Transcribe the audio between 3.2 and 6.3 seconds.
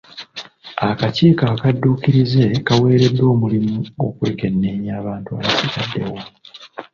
omulimu okwekenneenya abantu abasigaddewo.